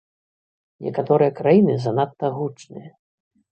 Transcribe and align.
Некаторыя 0.85 1.35
краіны 1.41 1.77
занадта 1.85 2.33
гучныя. 2.41 2.93